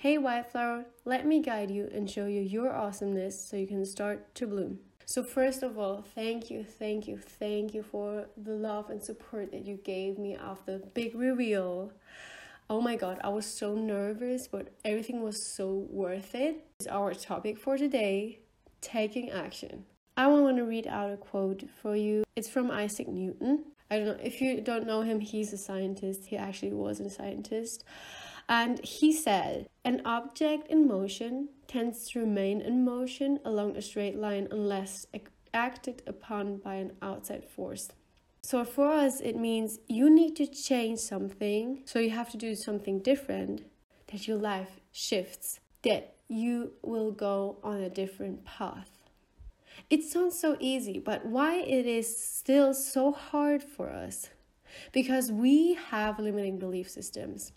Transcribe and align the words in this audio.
Hey, 0.00 0.16
Wildflower, 0.16 0.84
let 1.04 1.26
me 1.26 1.42
guide 1.42 1.72
you 1.72 1.90
and 1.92 2.08
show 2.08 2.26
you 2.26 2.40
your 2.40 2.72
awesomeness 2.72 3.44
so 3.44 3.56
you 3.56 3.66
can 3.66 3.84
start 3.84 4.32
to 4.36 4.46
bloom. 4.46 4.78
So, 5.06 5.24
first 5.24 5.64
of 5.64 5.76
all, 5.76 6.04
thank 6.14 6.52
you, 6.52 6.62
thank 6.62 7.08
you, 7.08 7.18
thank 7.18 7.74
you 7.74 7.82
for 7.82 8.28
the 8.36 8.52
love 8.52 8.90
and 8.90 9.02
support 9.02 9.50
that 9.50 9.66
you 9.66 9.76
gave 9.78 10.16
me 10.16 10.36
after 10.36 10.78
the 10.78 10.86
big 10.86 11.16
reveal. 11.16 11.90
Oh 12.70 12.80
my 12.80 12.94
god, 12.94 13.18
I 13.24 13.30
was 13.30 13.44
so 13.44 13.74
nervous, 13.74 14.46
but 14.46 14.68
everything 14.84 15.20
was 15.20 15.42
so 15.42 15.88
worth 15.90 16.32
it. 16.36 16.64
Is 16.78 16.86
our 16.86 17.12
topic 17.12 17.58
for 17.58 17.76
today 17.76 18.38
taking 18.80 19.30
action. 19.30 19.84
I 20.16 20.28
want 20.28 20.58
to 20.58 20.64
read 20.64 20.86
out 20.86 21.10
a 21.10 21.16
quote 21.16 21.64
for 21.82 21.96
you. 21.96 22.22
It's 22.36 22.48
from 22.48 22.70
Isaac 22.70 23.08
Newton. 23.08 23.64
I 23.90 23.98
don't 23.98 24.06
know 24.06 24.18
if 24.22 24.40
you 24.40 24.60
don't 24.60 24.86
know 24.86 25.02
him, 25.02 25.18
he's 25.18 25.52
a 25.52 25.58
scientist. 25.58 26.26
He 26.26 26.36
actually 26.36 26.72
was 26.72 27.00
a 27.00 27.10
scientist. 27.10 27.82
And 28.48 28.82
he 28.84 29.12
said, 29.12 29.68
An 29.84 30.00
object 30.04 30.68
in 30.68 30.88
motion 30.88 31.50
tends 31.66 32.08
to 32.10 32.20
remain 32.20 32.60
in 32.60 32.84
motion 32.84 33.40
along 33.44 33.76
a 33.76 33.82
straight 33.82 34.16
line 34.16 34.48
unless 34.50 35.06
acted 35.52 36.02
upon 36.06 36.56
by 36.58 36.74
an 36.74 36.92
outside 37.02 37.44
force. 37.44 37.88
So 38.40 38.64
for 38.64 38.90
us, 38.90 39.20
it 39.20 39.36
means 39.36 39.78
you 39.88 40.08
need 40.08 40.36
to 40.36 40.46
change 40.46 41.00
something, 41.00 41.82
so 41.84 41.98
you 41.98 42.10
have 42.10 42.30
to 42.30 42.36
do 42.36 42.54
something 42.54 43.00
different, 43.00 43.64
that 44.10 44.26
your 44.26 44.38
life 44.38 44.80
shifts, 44.92 45.60
that 45.82 46.14
you 46.28 46.72
will 46.82 47.10
go 47.10 47.58
on 47.62 47.80
a 47.80 47.90
different 47.90 48.44
path. 48.44 48.90
It 49.90 50.04
sounds 50.04 50.38
so 50.38 50.56
easy, 50.60 50.98
but 50.98 51.26
why 51.26 51.56
it 51.56 51.86
is 51.86 52.22
still 52.22 52.74
so 52.74 53.12
hard 53.12 53.62
for 53.62 53.90
us? 53.90 54.30
Because 54.92 55.30
we 55.30 55.74
have 55.90 56.18
limiting 56.18 56.58
belief 56.58 56.88
systems. 56.88 57.52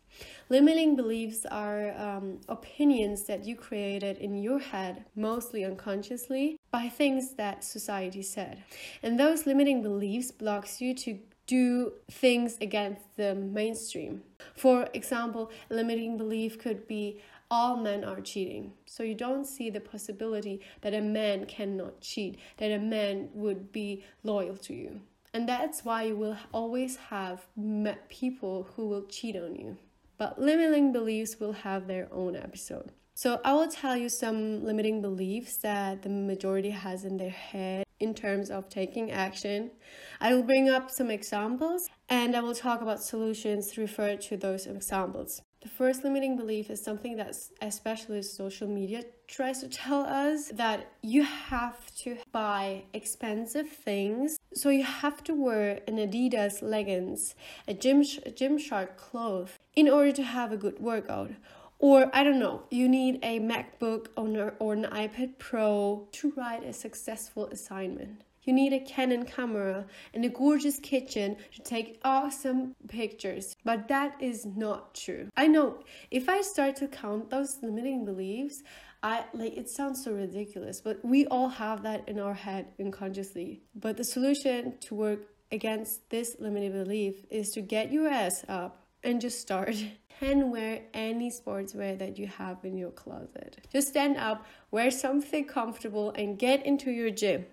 Limiting 0.49 0.95
beliefs 0.95 1.45
are 1.45 1.91
um, 1.97 2.41
opinions 2.49 3.23
that 3.23 3.45
you 3.45 3.55
created 3.55 4.17
in 4.17 4.35
your 4.35 4.59
head, 4.59 5.05
mostly 5.16 5.63
unconsciously, 5.63 6.58
by 6.72 6.89
things 6.89 7.36
that 7.36 7.64
society 7.64 8.22
said. 8.22 8.64
And 9.02 9.19
those 9.19 9.45
limiting 9.45 9.81
beliefs 9.81 10.31
blocks 10.31 10.81
you 10.81 10.94
to 10.95 11.19
do 11.47 11.94
things 12.09 12.58
against 12.61 13.02
the 13.17 13.36
mainstream. 13.36 14.23
For 14.55 14.88
example, 14.94 15.52
a 15.69 15.73
limiting 15.73 16.17
belief 16.17 16.59
could 16.59 16.88
be 16.88 17.22
all 17.49 17.75
men 17.75 18.05
are 18.05 18.22
cheating. 18.22 18.72
So 18.86 19.03
you 19.03 19.14
don't 19.14 19.45
see 19.45 19.69
the 19.69 19.81
possibility 19.81 20.61
that 20.80 20.94
a 20.94 21.02
man 21.02 21.45
cannot 21.45 21.99
cheat, 21.99 22.39
that 22.58 22.72
a 22.72 22.80
man 22.80 23.30
would 23.33 23.73
be 23.73 24.05
loyal 24.23 24.55
to 24.58 24.73
you. 24.73 25.02
And 25.33 25.47
that's 25.47 25.85
why 25.85 26.03
you 26.03 26.17
will 26.17 26.37
always 26.53 26.97
have 27.09 27.47
met 27.55 28.09
people 28.09 28.67
who 28.75 28.87
will 28.87 29.05
cheat 29.05 29.35
on 29.35 29.55
you. 29.55 29.77
But 30.17 30.39
limiting 30.39 30.91
beliefs 30.91 31.39
will 31.39 31.53
have 31.53 31.87
their 31.87 32.07
own 32.11 32.35
episode. 32.35 32.91
So 33.13 33.39
I 33.45 33.53
will 33.53 33.67
tell 33.67 33.95
you 33.95 34.09
some 34.09 34.63
limiting 34.63 35.02
beliefs 35.02 35.57
that 35.57 36.02
the 36.02 36.09
majority 36.09 36.71
has 36.71 37.05
in 37.05 37.17
their 37.17 37.29
head 37.29 37.85
in 37.99 38.13
terms 38.13 38.49
of 38.49 38.67
taking 38.67 39.11
action. 39.11 39.71
I 40.19 40.33
will 40.33 40.43
bring 40.43 40.69
up 40.69 40.89
some 40.89 41.09
examples 41.09 41.87
and 42.09 42.35
I 42.35 42.41
will 42.41 42.55
talk 42.55 42.81
about 42.81 43.03
solutions 43.03 43.71
to 43.71 43.81
refer 43.81 44.15
to 44.15 44.37
those 44.37 44.65
examples. 44.65 45.41
The 45.62 45.70
first 45.70 46.04
limiting 46.04 46.38
belief 46.38 46.72
is 46.72 46.84
something 46.84 47.17
that 47.17 47.36
especially 47.62 48.23
social 48.23 48.67
media 48.67 49.04
tries 49.28 49.59
to 49.59 49.67
tell 49.67 50.02
us 50.02 50.48
that 50.56 50.88
you 51.04 51.22
have 51.22 51.94
to 51.98 52.17
buy 52.31 52.86
expensive 52.94 53.70
things. 53.70 54.39
So 54.56 54.70
you 54.70 54.84
have 54.84 55.23
to 55.26 55.36
wear 55.36 55.82
an 55.88 55.98
Adidas 55.98 56.64
leggings, 56.64 57.36
a 57.67 57.76
gym 57.76 58.02
Gymshark 58.02 58.98
cloth 58.98 59.59
in 59.76 59.88
order 59.88 60.12
to 60.14 60.23
have 60.23 60.52
a 60.52 60.58
good 60.58 60.80
workout. 60.80 61.30
Or 61.78 62.09
I 62.12 62.23
don't 62.23 62.39
know, 62.39 62.64
you 62.72 62.89
need 62.89 63.20
a 63.22 63.39
MacBook 63.39 64.08
or 64.17 64.73
an 64.73 64.86
iPad 64.86 65.38
Pro 65.38 66.08
to 66.12 66.34
write 66.36 66.64
a 66.64 66.73
successful 66.73 67.45
assignment. 67.45 68.23
You 68.44 68.53
need 68.53 68.73
a 68.73 68.80
Canon 68.80 69.25
camera 69.25 69.86
and 70.14 70.26
a 70.26 70.30
gorgeous 70.30 70.80
kitchen 70.80 71.38
to 71.54 71.61
take 71.61 71.99
awesome 72.04 72.76
pictures. 72.88 73.55
But 73.64 73.88
that 73.89 74.15
is 74.20 74.45
not 74.45 74.95
true. 74.95 75.30
I 75.38 75.48
know 75.48 75.83
if 76.10 76.27
I 76.27 76.42
start 76.42 76.76
to 76.77 76.88
count 76.88 77.30
those 77.30 77.58
limiting 77.61 78.04
beliefs, 78.05 78.64
I 79.04 79.26
like 79.33 79.58
it 79.58 79.70
sounds 79.70 80.04
so 80.04 80.11
ridiculous, 80.14 80.80
but 80.82 81.04
we 81.04 81.26
all 81.27 81.49
have 81.49 81.83
that 81.83 82.08
in 82.08 82.20
our 82.20 82.36
head 82.36 82.67
unconsciously. 82.80 83.61
But 83.76 83.98
the 83.98 84.04
solution 84.04 84.77
to 84.82 84.95
work 84.95 85.20
against 85.52 86.10
this 86.10 86.36
limiting 86.39 86.71
belief 86.71 87.26
is 87.30 87.52
to 87.52 87.61
get 87.61 87.92
your 87.92 88.08
ass 88.08 88.45
up 88.48 88.86
and 89.04 89.21
just 89.21 89.39
start. 89.39 89.76
Can 90.20 90.52
wear 90.52 90.83
any 90.94 91.32
sportswear 91.32 91.98
that 91.98 92.20
you 92.20 92.27
have 92.27 92.64
in 92.64 92.77
your 92.77 92.92
closet. 92.92 93.58
Just 93.71 93.88
stand 93.88 94.17
up, 94.17 94.45
wear 94.70 94.92
something 94.92 95.45
comfortable, 95.45 96.11
and 96.11 96.38
get 96.38 96.64
into 96.64 96.92
your 96.92 97.10
gym. 97.10 97.45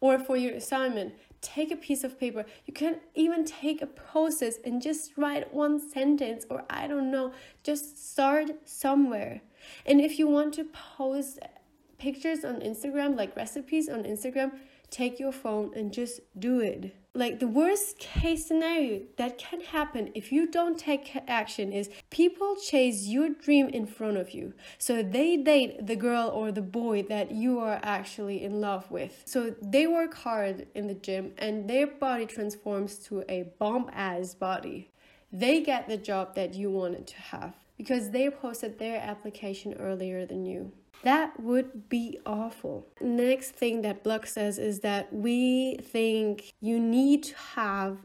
Or 0.00 0.18
for 0.18 0.36
your 0.36 0.54
assignment, 0.54 1.14
take 1.40 1.70
a 1.70 1.76
piece 1.76 2.04
of 2.04 2.18
paper. 2.18 2.44
You 2.66 2.72
can 2.72 3.00
even 3.14 3.44
take 3.44 3.82
a 3.82 3.86
process 3.86 4.58
and 4.64 4.80
just 4.80 5.16
write 5.16 5.52
one 5.52 5.80
sentence, 5.80 6.44
or 6.48 6.64
I 6.70 6.86
don't 6.86 7.10
know, 7.10 7.32
just 7.62 8.12
start 8.12 8.50
somewhere. 8.64 9.40
And 9.86 10.00
if 10.00 10.18
you 10.18 10.28
want 10.28 10.54
to 10.54 10.64
post 10.64 11.40
pictures 11.98 12.44
on 12.44 12.60
Instagram, 12.60 13.16
like 13.16 13.36
recipes 13.36 13.88
on 13.88 14.04
Instagram, 14.04 14.52
take 14.90 15.18
your 15.18 15.32
phone 15.32 15.72
and 15.74 15.92
just 15.92 16.20
do 16.38 16.60
it 16.60 16.94
like 17.18 17.40
the 17.40 17.48
worst 17.48 17.98
case 17.98 18.46
scenario 18.46 19.00
that 19.16 19.38
can 19.38 19.60
happen 19.60 20.08
if 20.14 20.30
you 20.30 20.46
don't 20.46 20.78
take 20.78 21.20
action 21.26 21.72
is 21.72 21.90
people 22.10 22.54
chase 22.54 23.06
your 23.06 23.28
dream 23.28 23.68
in 23.68 23.86
front 23.86 24.16
of 24.16 24.30
you. 24.30 24.54
So 24.78 25.02
they 25.02 25.36
date 25.36 25.84
the 25.84 25.96
girl 25.96 26.28
or 26.28 26.52
the 26.52 26.62
boy 26.62 27.02
that 27.08 27.32
you 27.32 27.58
are 27.58 27.80
actually 27.82 28.44
in 28.44 28.60
love 28.60 28.88
with. 28.88 29.22
So 29.24 29.56
they 29.60 29.88
work 29.88 30.14
hard 30.14 30.68
in 30.76 30.86
the 30.86 30.94
gym 30.94 31.32
and 31.38 31.68
their 31.68 31.88
body 31.88 32.24
transforms 32.24 32.96
to 33.06 33.24
a 33.28 33.50
bomb 33.58 33.90
ass 33.92 34.34
body. 34.34 34.92
They 35.32 35.60
get 35.60 35.88
the 35.88 35.96
job 35.96 36.36
that 36.36 36.54
you 36.54 36.70
wanted 36.70 37.08
to 37.08 37.16
have 37.16 37.54
because 37.76 38.10
they 38.10 38.30
posted 38.30 38.78
their 38.78 39.00
application 39.00 39.74
earlier 39.74 40.24
than 40.24 40.46
you. 40.46 40.70
That 41.02 41.40
would 41.40 41.88
be 41.88 42.18
awful. 42.26 42.88
Next 43.00 43.52
thing 43.52 43.82
that 43.82 44.02
Block 44.02 44.26
says 44.26 44.58
is 44.58 44.80
that 44.80 45.12
we 45.12 45.76
think 45.76 46.52
you 46.60 46.80
need 46.80 47.22
to 47.24 47.36
have 47.54 47.98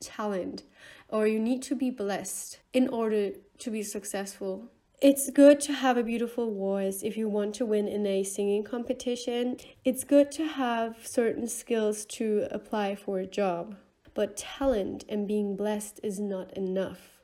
talent 0.00 0.62
or 1.08 1.26
you 1.26 1.40
need 1.40 1.62
to 1.62 1.74
be 1.74 1.90
blessed 1.90 2.60
in 2.72 2.88
order 2.88 3.32
to 3.58 3.70
be 3.70 3.82
successful. 3.82 4.70
It's 5.02 5.28
good 5.30 5.60
to 5.60 5.74
have 5.74 5.98
a 5.98 6.02
beautiful 6.02 6.54
voice 6.54 7.02
if 7.02 7.16
you 7.16 7.28
want 7.28 7.54
to 7.56 7.66
win 7.66 7.86
in 7.86 8.06
a 8.06 8.22
singing 8.22 8.64
competition. 8.64 9.58
It's 9.84 10.04
good 10.04 10.32
to 10.32 10.46
have 10.46 11.06
certain 11.06 11.48
skills 11.48 12.06
to 12.06 12.48
apply 12.50 12.94
for 12.94 13.18
a 13.18 13.26
job. 13.26 13.76
But 14.14 14.38
talent 14.38 15.04
and 15.08 15.28
being 15.28 15.54
blessed 15.54 16.00
is 16.02 16.18
not 16.18 16.56
enough. 16.56 17.20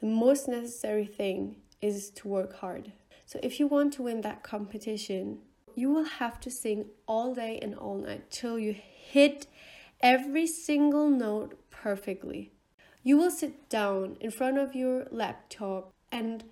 The 0.00 0.08
most 0.08 0.48
necessary 0.48 1.06
thing 1.06 1.56
is 1.80 2.10
to 2.10 2.26
work 2.26 2.56
hard. 2.56 2.92
So 3.32 3.40
if 3.42 3.58
you 3.58 3.66
want 3.66 3.94
to 3.94 4.02
win 4.02 4.20
that 4.20 4.42
competition, 4.42 5.38
you 5.74 5.90
will 5.90 6.04
have 6.04 6.38
to 6.40 6.50
sing 6.50 6.90
all 7.06 7.34
day 7.34 7.58
and 7.62 7.74
all 7.74 7.96
night 7.96 8.30
till 8.30 8.58
you 8.58 8.74
hit 8.74 9.46
every 10.02 10.46
single 10.46 11.08
note 11.08 11.58
perfectly. 11.70 12.52
You 13.02 13.16
will 13.16 13.30
sit 13.30 13.70
down 13.70 14.18
in 14.20 14.30
front 14.30 14.58
of 14.58 14.74
your 14.74 15.06
laptop 15.10 15.94
and 16.10 16.44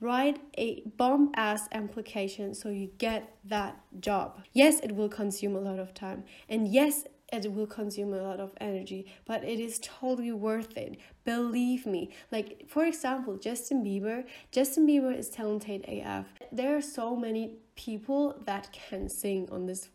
write 0.00 0.40
a 0.56 0.80
bomb 0.96 1.32
ass 1.36 1.68
application 1.70 2.54
so 2.54 2.70
you 2.70 2.86
get 2.96 3.36
that 3.44 3.78
job. 4.00 4.42
Yes, 4.54 4.80
it 4.80 4.96
will 4.96 5.10
consume 5.10 5.54
a 5.54 5.60
lot 5.60 5.78
of 5.78 5.92
time. 5.92 6.24
And 6.48 6.66
yes, 6.66 7.04
it 7.32 7.52
will 7.52 7.66
consume 7.66 8.12
a 8.12 8.22
lot 8.22 8.40
of 8.40 8.52
energy, 8.60 9.06
but 9.24 9.42
it 9.42 9.58
is 9.58 9.80
totally 9.82 10.32
worth 10.32 10.76
it. 10.76 10.98
Believe 11.24 11.86
me. 11.86 12.10
Like, 12.30 12.66
for 12.68 12.84
example, 12.84 13.36
Justin 13.36 13.82
Bieber. 13.82 14.24
Justin 14.50 14.86
Bieber 14.86 15.16
is 15.16 15.30
talented 15.30 15.84
AF. 15.88 16.26
There 16.52 16.76
are 16.76 16.82
so 16.82 17.16
many 17.16 17.56
people 17.74 18.36
that 18.44 18.70
can 18.72 19.08
sing 19.08 19.48
on 19.50 19.66
this 19.66 19.88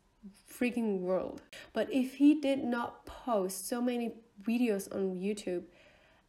freaking 0.52 1.02
world. 1.02 1.42
But 1.74 1.94
if 1.94 2.16
he 2.16 2.42
did 2.42 2.64
not 2.64 3.06
post 3.06 3.68
so 3.68 3.82
many 3.82 4.14
videos 4.42 4.94
on 4.94 5.16
YouTube, 5.16 5.64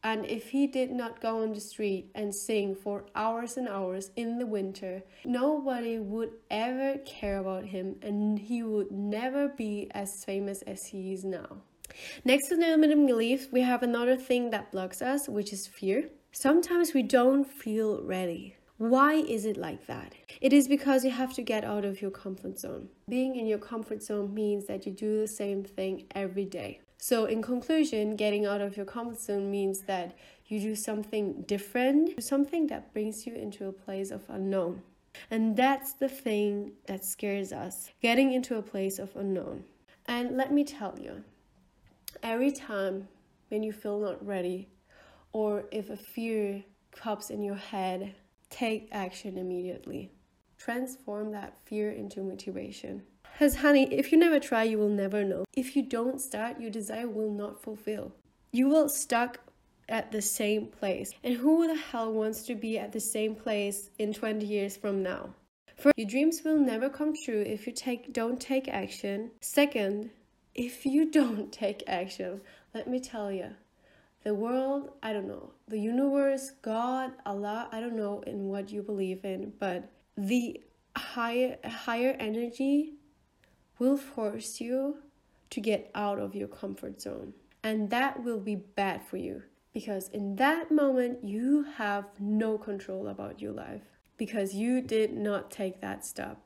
and 0.03 0.25
if 0.25 0.49
he 0.49 0.67
did 0.67 0.91
not 0.91 1.21
go 1.21 1.41
on 1.43 1.53
the 1.53 1.59
street 1.59 2.09
and 2.15 2.33
sing 2.33 2.75
for 2.75 3.05
hours 3.15 3.57
and 3.57 3.67
hours 3.67 4.11
in 4.15 4.37
the 4.37 4.45
winter, 4.45 5.03
nobody 5.25 5.99
would 5.99 6.31
ever 6.49 6.97
care 6.99 7.37
about 7.39 7.65
him 7.65 7.95
and 8.01 8.39
he 8.39 8.63
would 8.63 8.91
never 8.91 9.49
be 9.49 9.89
as 9.91 10.23
famous 10.25 10.61
as 10.61 10.85
he 10.85 11.13
is 11.13 11.25
now. 11.25 11.57
Next 12.23 12.47
to 12.49 12.55
the 12.55 12.67
limiting 12.67 13.07
beliefs, 13.07 13.47
we 13.51 13.61
have 13.61 13.83
another 13.83 14.15
thing 14.15 14.51
that 14.51 14.71
blocks 14.71 15.01
us, 15.01 15.27
which 15.27 15.51
is 15.51 15.67
fear. 15.67 16.09
Sometimes 16.31 16.93
we 16.93 17.03
don't 17.03 17.45
feel 17.45 18.01
ready. 18.03 18.55
Why 18.77 19.15
is 19.15 19.43
it 19.43 19.57
like 19.57 19.87
that? 19.87 20.13
It 20.39 20.53
is 20.53 20.69
because 20.69 21.03
you 21.03 21.11
have 21.11 21.33
to 21.33 21.41
get 21.41 21.65
out 21.65 21.83
of 21.83 22.01
your 22.01 22.11
comfort 22.11 22.57
zone. 22.59 22.87
Being 23.09 23.35
in 23.35 23.45
your 23.45 23.57
comfort 23.57 24.01
zone 24.01 24.33
means 24.33 24.67
that 24.67 24.85
you 24.85 24.93
do 24.93 25.19
the 25.19 25.27
same 25.27 25.63
thing 25.63 26.05
every 26.15 26.45
day. 26.45 26.79
So, 27.01 27.25
in 27.25 27.41
conclusion, 27.41 28.17
getting 28.17 28.45
out 28.45 28.59
of 28.59 28.75
your 28.75 28.85
comfort 28.85 29.21
zone 29.21 29.49
means 29.49 29.83
that 29.83 30.17
you 30.47 30.59
do 30.59 30.75
something 30.75 31.43
different, 31.43 32.21
something 32.21 32.67
that 32.67 32.91
brings 32.91 33.25
you 33.25 33.35
into 33.35 33.67
a 33.67 33.71
place 33.71 34.11
of 34.11 34.21
unknown. 34.27 34.81
And 35.31 35.55
that's 35.55 35.93
the 35.93 36.09
thing 36.09 36.73
that 36.87 37.05
scares 37.05 37.53
us 37.53 37.89
getting 38.01 38.33
into 38.33 38.57
a 38.57 38.61
place 38.61 38.99
of 38.99 39.15
unknown. 39.15 39.63
And 40.07 40.35
let 40.35 40.51
me 40.51 40.65
tell 40.65 40.99
you, 40.99 41.23
every 42.21 42.51
time 42.51 43.07
when 43.47 43.63
you 43.63 43.71
feel 43.71 43.99
not 43.99 44.23
ready, 44.25 44.67
or 45.31 45.63
if 45.71 45.89
a 45.89 45.97
fear 45.97 46.61
pops 46.91 47.29
in 47.29 47.41
your 47.41 47.55
head, 47.55 48.13
take 48.49 48.89
action 48.91 49.37
immediately. 49.37 50.11
Transform 50.57 51.31
that 51.31 51.57
fear 51.63 51.91
into 51.91 52.21
motivation. 52.23 53.03
Because, 53.39 53.55
honey, 53.55 53.87
if 53.89 54.11
you 54.11 54.17
never 54.17 54.37
try, 54.37 54.63
you 54.63 54.77
will 54.77 54.89
never 54.89 55.23
know. 55.23 55.45
If 55.55 55.73
you 55.73 55.81
don't 55.81 56.19
start, 56.19 56.59
your 56.59 56.69
desire 56.69 57.07
will 57.07 57.31
not 57.31 57.63
fulfill. 57.63 58.11
You 58.51 58.67
will 58.67 58.89
stuck 58.89 59.39
at 59.87 60.11
the 60.11 60.21
same 60.21 60.67
place. 60.67 61.13
And 61.23 61.37
who 61.37 61.65
the 61.65 61.79
hell 61.79 62.11
wants 62.11 62.43
to 62.47 62.55
be 62.55 62.77
at 62.77 62.91
the 62.91 62.99
same 62.99 63.35
place 63.35 63.91
in 63.97 64.13
20 64.13 64.45
years 64.45 64.75
from 64.75 65.01
now? 65.01 65.35
First, 65.77 65.97
your 65.97 66.09
dreams 66.09 66.41
will 66.43 66.59
never 66.59 66.89
come 66.89 67.13
true 67.15 67.39
if 67.39 67.65
you 67.65 67.71
take 67.71 68.11
don't 68.11 68.41
take 68.41 68.67
action. 68.67 69.31
Second, 69.39 70.09
if 70.53 70.85
you 70.85 71.09
don't 71.19 71.49
take 71.49 71.81
action, 71.87 72.41
let 72.73 72.89
me 72.89 72.99
tell 72.99 73.31
you, 73.31 73.51
the 74.25 74.33
world, 74.33 74.91
I 75.01 75.13
don't 75.13 75.29
know, 75.29 75.51
the 75.69 75.79
universe, 75.79 76.51
God, 76.61 77.13
Allah, 77.25 77.69
I 77.71 77.79
don't 77.79 77.95
know 77.95 78.19
in 78.27 78.49
what 78.49 78.69
you 78.69 78.81
believe 78.81 79.23
in, 79.23 79.53
but 79.59 79.89
the 80.17 80.59
higher 80.97 81.55
higher 81.63 82.17
energy 82.19 82.98
will 83.79 83.97
force 83.97 84.61
you 84.61 84.97
to 85.49 85.59
get 85.59 85.89
out 85.95 86.19
of 86.19 86.35
your 86.35 86.47
comfort 86.47 87.01
zone. 87.01 87.33
And 87.63 87.89
that 87.89 88.23
will 88.23 88.39
be 88.39 88.55
bad 88.55 89.01
for 89.03 89.17
you 89.17 89.43
because 89.73 90.09
in 90.09 90.35
that 90.37 90.71
moment 90.71 91.23
you 91.23 91.63
have 91.77 92.05
no 92.19 92.57
control 92.57 93.07
about 93.07 93.41
your 93.41 93.51
life 93.53 93.81
because 94.17 94.53
you 94.53 94.81
did 94.81 95.13
not 95.13 95.51
take 95.51 95.81
that 95.81 96.05
step. 96.05 96.37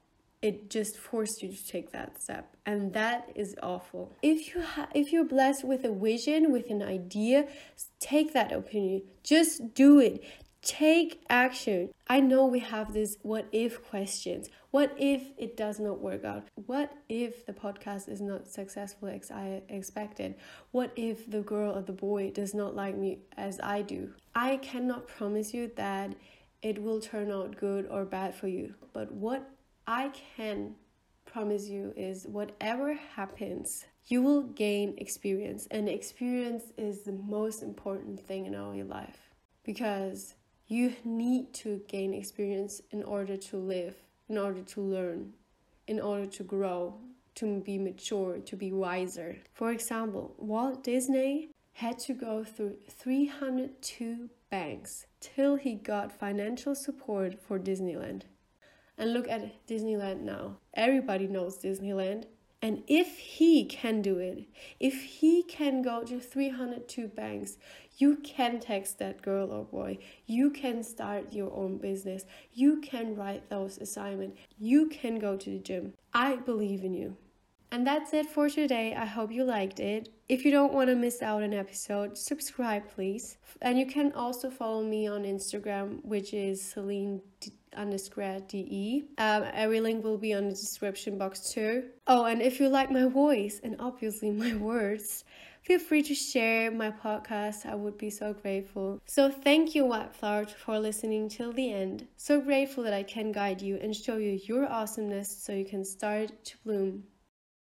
It 0.41 0.69
just 0.69 0.97
forced 0.97 1.41
you 1.41 1.49
to 1.49 1.67
take 1.67 1.91
that 1.91 2.21
step. 2.21 2.57
And 2.65 2.91
that 2.93 3.31
is 3.33 3.55
awful. 3.63 4.17
If 4.21 4.53
you 4.53 4.61
ha- 4.61 4.89
if 4.93 5.13
you're 5.13 5.23
blessed 5.23 5.63
with 5.63 5.85
a 5.85 5.91
vision 5.91 6.51
with 6.51 6.69
an 6.69 6.83
idea 6.83 7.47
take 8.03 8.33
that 8.33 8.51
opinion. 8.51 9.03
Just 9.23 9.73
do 9.73 9.99
it 9.99 10.23
take 10.63 11.23
action. 11.29 11.89
I 12.07 12.19
know 12.19 12.45
we 12.45 12.59
have 12.59 12.93
this 12.93 13.17
what 13.21 13.47
if 13.51 13.83
questions. 13.83 14.49
What 14.71 14.95
if 14.97 15.21
it 15.37 15.55
does 15.55 15.79
not 15.79 15.99
work 16.01 16.23
out? 16.25 16.47
What 16.55 16.91
if 17.09 17.45
the 17.45 17.53
podcast 17.53 18.09
is 18.09 18.21
not 18.21 18.47
successful 18.47 19.09
as 19.09 19.29
i 19.29 19.61
expected? 19.69 20.35
What 20.71 20.91
if 20.95 21.29
the 21.29 21.41
girl 21.41 21.77
or 21.77 21.81
the 21.81 21.93
boy 21.93 22.31
does 22.31 22.53
not 22.53 22.75
like 22.75 22.97
me 22.97 23.19
as 23.37 23.59
i 23.61 23.81
do? 23.81 24.13
I 24.33 24.57
cannot 24.57 25.07
promise 25.07 25.53
you 25.53 25.71
that 25.75 26.15
it 26.61 26.81
will 26.81 27.01
turn 27.01 27.31
out 27.31 27.57
good 27.57 27.87
or 27.91 28.05
bad 28.05 28.33
for 28.33 28.47
you 28.47 28.73
but 28.93 29.11
what 29.11 29.49
I 29.85 30.11
can 30.37 30.75
promise 31.25 31.67
you 31.67 31.93
is 31.97 32.25
whatever 32.25 32.93
happens, 32.93 33.85
you 34.05 34.21
will 34.21 34.43
gain 34.43 34.93
experience, 34.97 35.67
and 35.71 35.89
experience 35.89 36.65
is 36.77 37.03
the 37.03 37.11
most 37.11 37.63
important 37.63 38.19
thing 38.19 38.45
in 38.45 38.55
our 38.55 38.75
life. 38.83 39.17
Because 39.63 40.35
you 40.67 40.93
need 41.03 41.53
to 41.53 41.81
gain 41.87 42.13
experience 42.13 42.81
in 42.91 43.03
order 43.03 43.37
to 43.37 43.57
live, 43.57 43.95
in 44.29 44.37
order 44.37 44.61
to 44.61 44.81
learn, 44.81 45.33
in 45.87 45.99
order 45.99 46.25
to 46.25 46.43
grow, 46.43 46.95
to 47.35 47.61
be 47.61 47.77
mature, 47.77 48.37
to 48.39 48.55
be 48.55 48.71
wiser. 48.71 49.37
For 49.53 49.71
example, 49.71 50.35
Walt 50.37 50.83
Disney 50.83 51.49
had 51.73 51.97
to 51.99 52.13
go 52.13 52.43
through 52.43 52.77
302 52.89 54.29
banks 54.49 55.07
till 55.19 55.55
he 55.55 55.73
got 55.73 56.11
financial 56.11 56.75
support 56.75 57.41
for 57.41 57.57
Disneyland. 57.57 58.23
And 58.97 59.13
look 59.13 59.27
at 59.27 59.65
Disneyland 59.67 60.21
now. 60.21 60.57
Everybody 60.75 61.27
knows 61.27 61.57
Disneyland. 61.57 62.25
And 62.63 62.81
if 62.87 63.17
he 63.17 63.65
can 63.65 64.01
do 64.01 64.19
it, 64.19 64.45
if 64.79 65.03
he 65.03 65.43
can 65.43 65.81
go 65.81 66.01
to 66.05 66.17
302 66.17 67.09
banks, 67.09 67.57
you 67.97 68.15
can 68.23 68.61
text 68.61 68.99
that 68.99 69.21
girl 69.21 69.51
or 69.51 69.65
boy. 69.65 69.97
You 70.27 70.49
can 70.49 70.81
start 70.81 71.33
your 71.33 71.53
own 71.53 71.77
business. 71.77 72.23
You 72.53 72.79
can 72.79 73.17
write 73.17 73.49
those 73.49 73.79
assignments. 73.79 74.39
You 74.57 74.87
can 74.87 75.19
go 75.19 75.35
to 75.35 75.49
the 75.49 75.59
gym. 75.59 75.91
I 76.13 76.37
believe 76.37 76.85
in 76.85 76.93
you. 76.93 77.17
And 77.69 77.85
that's 77.85 78.13
it 78.13 78.27
for 78.27 78.49
today. 78.49 78.95
I 78.95 79.05
hope 79.07 79.29
you 79.29 79.43
liked 79.43 79.81
it. 79.81 80.07
If 80.29 80.45
you 80.45 80.51
don't 80.51 80.71
want 80.71 80.89
to 80.89 80.95
miss 80.95 81.21
out 81.21 81.43
an 81.43 81.53
episode, 81.53 82.17
subscribe 82.17 82.87
please. 82.95 83.37
And 83.61 83.77
you 83.77 83.85
can 83.85 84.13
also 84.13 84.49
follow 84.49 84.83
me 84.83 85.05
on 85.05 85.23
Instagram, 85.23 86.01
which 86.05 86.33
is 86.33 86.61
Selin 86.61 87.19
underscore 87.75 88.39
de. 88.47 89.03
Um, 89.17 89.43
every 89.53 89.79
link 89.81 90.03
will 90.03 90.17
be 90.17 90.33
on 90.33 90.49
the 90.49 90.55
description 90.55 91.17
box 91.17 91.51
too. 91.51 91.85
Oh, 92.07 92.25
and 92.25 92.41
if 92.41 92.59
you 92.59 92.69
like 92.69 92.91
my 92.91 93.05
voice 93.05 93.59
and 93.63 93.75
obviously 93.79 94.31
my 94.43 94.55
words, 94.55 95.23
feel 95.63 95.79
free 95.79 96.03
to 96.03 96.15
share 96.15 96.71
my 96.71 96.91
podcast. 96.91 97.65
I 97.65 97.75
would 97.75 97.97
be 97.97 98.09
so 98.09 98.33
grateful. 98.33 99.01
So 99.05 99.29
thank 99.29 99.75
you, 99.75 99.85
Wildflower, 99.85 100.45
for 100.45 100.79
listening 100.79 101.29
till 101.29 101.53
the 101.53 101.71
end. 101.73 102.07
So 102.17 102.41
grateful 102.41 102.83
that 102.83 102.93
I 102.93 103.03
can 103.03 103.31
guide 103.31 103.61
you 103.61 103.77
and 103.81 103.95
show 103.95 104.17
you 104.17 104.39
your 104.43 104.69
awesomeness 104.69 105.29
so 105.29 105.53
you 105.53 105.65
can 105.65 105.85
start 105.85 106.31
to 106.45 106.57
bloom. 106.65 107.03